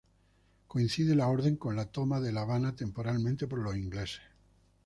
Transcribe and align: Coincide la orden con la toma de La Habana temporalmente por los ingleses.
Coincide 0.67 1.13
la 1.13 1.27
orden 1.27 1.57
con 1.57 1.75
la 1.75 1.85
toma 1.85 2.19
de 2.19 2.31
La 2.31 2.41
Habana 2.41 2.75
temporalmente 2.75 3.45
por 3.45 3.59
los 3.59 3.77
ingleses. 3.77 4.23